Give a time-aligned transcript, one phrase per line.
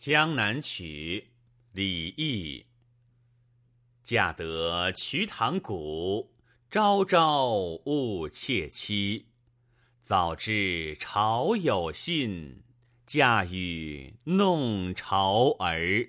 [0.00, 1.28] 江南曲，
[1.72, 2.64] 李益。
[4.02, 6.32] 嫁得瞿塘古，
[6.70, 7.52] 朝朝
[7.84, 9.26] 误妾妻。
[10.00, 12.62] 早知朝有信，
[13.06, 16.08] 嫁与弄潮儿。